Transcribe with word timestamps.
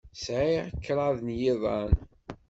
Sɛiɣ 0.23 0.65
kraḍ 0.83 1.17
n 1.21 1.27
yiḍan. 1.39 1.93